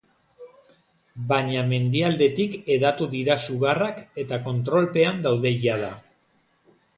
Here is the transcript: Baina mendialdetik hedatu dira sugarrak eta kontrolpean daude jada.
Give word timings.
Baina 1.31 1.65
mendialdetik 1.73 2.57
hedatu 2.77 3.09
dira 3.11 3.37
sugarrak 3.45 4.01
eta 4.25 4.41
kontrolpean 4.49 5.21
daude 5.29 5.53
jada. 5.69 5.93